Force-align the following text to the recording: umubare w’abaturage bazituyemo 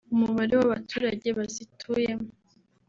umubare 0.13 0.53
w’abaturage 0.59 1.27
bazituyemo 1.37 2.27